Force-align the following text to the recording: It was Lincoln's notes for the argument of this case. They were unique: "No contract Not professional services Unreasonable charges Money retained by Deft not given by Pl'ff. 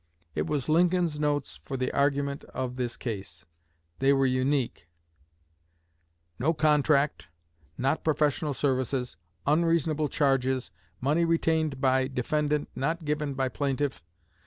It 0.33 0.47
was 0.47 0.67
Lincoln's 0.67 1.19
notes 1.19 1.57
for 1.57 1.77
the 1.77 1.91
argument 1.91 2.43
of 2.45 2.75
this 2.75 2.97
case. 2.97 3.45
They 3.99 4.11
were 4.13 4.25
unique: 4.25 4.87
"No 6.39 6.55
contract 6.55 7.27
Not 7.77 8.03
professional 8.03 8.55
services 8.55 9.15
Unreasonable 9.45 10.07
charges 10.09 10.71
Money 11.01 11.23
retained 11.23 11.79
by 11.79 12.07
Deft 12.07 12.65
not 12.75 13.05
given 13.05 13.35
by 13.35 13.47
Pl'ff. 13.49 14.01